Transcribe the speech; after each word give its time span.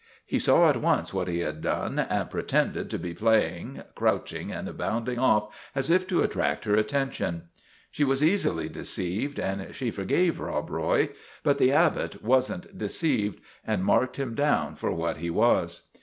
He 0.25 0.39
saw 0.39 0.67
at 0.67 0.77
once 0.81 1.13
what 1.13 1.27
he 1.27 1.41
had 1.41 1.61
done, 1.61 1.99
and 1.99 2.27
pretended 2.31 2.89
to 2.89 2.97
be 2.97 3.13
playing, 3.13 3.83
crouching 3.93 4.51
and 4.51 4.75
bounding 4.75 5.19
off 5.19 5.55
as 5.75 5.91
if 5.91 6.07
to 6.07 6.23
attract 6.23 6.65
her 6.65 6.73
attention. 6.73 7.43
She 7.91 8.03
was 8.03 8.23
easily 8.23 8.67
deceived, 8.67 9.39
and 9.39 9.75
she 9.75 9.91
forgave 9.91 10.39
Rob 10.39 10.71
Roy; 10.71 11.09
but 11.43 11.59
The 11.59 11.71
Abbot 11.71 12.23
was 12.23 12.51
n't 12.51 12.75
deceived, 12.75 13.41
and 13.63 13.85
marked 13.85 14.17
him 14.17 14.33
down 14.33 14.73
for 14.75 14.91
what 14.91 15.17
he 15.17 15.29
was. 15.29 15.89